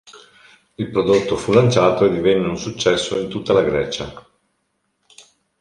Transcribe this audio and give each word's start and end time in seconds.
Il 0.77 0.89
prodotto 0.89 1.37
fu 1.37 1.51
lanciato 1.53 2.05
e 2.05 2.09
divenne 2.09 2.47
un 2.47 2.57
successo 2.57 3.19
in 3.19 3.27
tutta 3.29 3.53
la 3.53 3.61
Grecia. 3.61 4.11